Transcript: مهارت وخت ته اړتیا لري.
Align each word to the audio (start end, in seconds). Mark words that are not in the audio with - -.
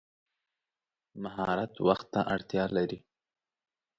مهارت 1.23 1.73
وخت 1.87 2.07
ته 2.13 2.21
اړتیا 2.33 2.65
لري. 2.75 2.99